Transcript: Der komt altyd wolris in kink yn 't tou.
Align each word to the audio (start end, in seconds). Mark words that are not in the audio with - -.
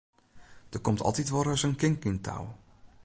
Der 0.73 0.79
komt 0.85 1.01
altyd 1.07 1.31
wolris 1.33 1.65
in 1.67 1.77
kink 1.81 2.01
yn 2.09 2.17
't 2.19 2.25
tou. 2.27 2.45